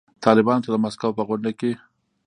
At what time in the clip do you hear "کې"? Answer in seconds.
1.59-1.71